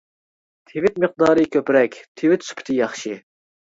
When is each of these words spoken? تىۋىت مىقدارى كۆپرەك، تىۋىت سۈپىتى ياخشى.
تىۋىت 0.69 0.97
مىقدارى 1.03 1.45
كۆپرەك، 1.57 1.99
تىۋىت 2.21 2.49
سۈپىتى 2.49 2.79
ياخشى. 2.83 3.15